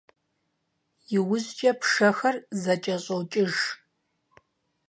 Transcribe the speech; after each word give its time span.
ИужькӀэ 1.15 1.71
пшэхэр 1.79 2.35
зэкӀэщӀокӀыж. 2.61 3.55